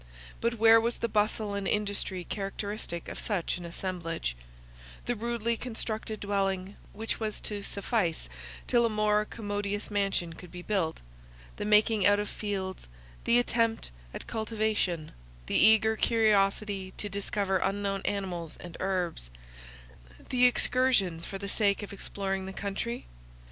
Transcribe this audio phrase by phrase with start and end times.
[0.41, 4.35] But where was the bustle and industry characteristic of such an assemblage;
[5.05, 8.27] the rudely constructed dwelling, which was to suffice
[8.65, 11.01] till a more commodious mansion could be built;
[11.57, 12.89] the marking out of fields;
[13.25, 15.11] the attempt at cultivation;
[15.45, 19.29] the eager curiosity to discover unknown animals and herbs;
[20.31, 23.05] the excursions for the sake of exploring the country?